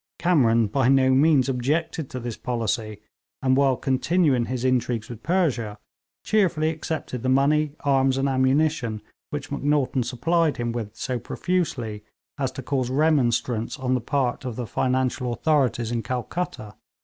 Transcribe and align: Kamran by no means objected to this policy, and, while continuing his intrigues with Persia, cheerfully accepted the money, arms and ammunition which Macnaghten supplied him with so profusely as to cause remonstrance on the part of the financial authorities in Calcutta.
Kamran 0.17 0.65
by 0.65 0.89
no 0.89 1.11
means 1.11 1.47
objected 1.47 2.09
to 2.09 2.19
this 2.19 2.35
policy, 2.35 3.01
and, 3.43 3.55
while 3.55 3.77
continuing 3.77 4.45
his 4.47 4.65
intrigues 4.65 5.09
with 5.11 5.21
Persia, 5.21 5.77
cheerfully 6.23 6.71
accepted 6.71 7.21
the 7.21 7.29
money, 7.29 7.75
arms 7.81 8.17
and 8.17 8.27
ammunition 8.27 9.03
which 9.29 9.51
Macnaghten 9.51 10.01
supplied 10.03 10.57
him 10.57 10.71
with 10.71 10.95
so 10.95 11.19
profusely 11.19 12.03
as 12.39 12.51
to 12.53 12.63
cause 12.63 12.89
remonstrance 12.89 13.77
on 13.77 13.93
the 13.93 14.01
part 14.01 14.43
of 14.43 14.55
the 14.55 14.65
financial 14.65 15.31
authorities 15.33 15.91
in 15.91 16.01
Calcutta. 16.01 16.73